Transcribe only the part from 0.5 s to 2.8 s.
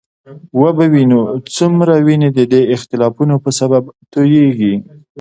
وبه وینو څومره وینې د دې